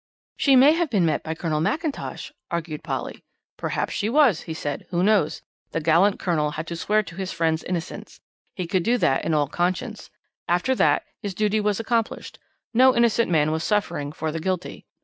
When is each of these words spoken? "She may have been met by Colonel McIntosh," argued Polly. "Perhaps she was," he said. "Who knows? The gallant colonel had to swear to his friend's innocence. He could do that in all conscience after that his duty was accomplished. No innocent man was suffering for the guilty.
"She 0.35 0.55
may 0.55 0.71
have 0.73 0.89
been 0.89 1.05
met 1.05 1.21
by 1.21 1.35
Colonel 1.35 1.61
McIntosh," 1.61 2.31
argued 2.49 2.83
Polly. 2.83 3.23
"Perhaps 3.55 3.93
she 3.93 4.09
was," 4.09 4.41
he 4.41 4.53
said. 4.55 4.87
"Who 4.89 5.03
knows? 5.03 5.43
The 5.73 5.79
gallant 5.79 6.19
colonel 6.19 6.49
had 6.49 6.65
to 6.69 6.75
swear 6.75 7.03
to 7.03 7.15
his 7.17 7.31
friend's 7.31 7.61
innocence. 7.63 8.19
He 8.55 8.65
could 8.65 8.81
do 8.81 8.97
that 8.97 9.23
in 9.23 9.35
all 9.35 9.45
conscience 9.47 10.09
after 10.47 10.73
that 10.73 11.03
his 11.21 11.35
duty 11.35 11.59
was 11.59 11.79
accomplished. 11.79 12.39
No 12.73 12.95
innocent 12.95 13.29
man 13.29 13.51
was 13.51 13.63
suffering 13.63 14.11
for 14.11 14.31
the 14.31 14.39
guilty. 14.39 14.87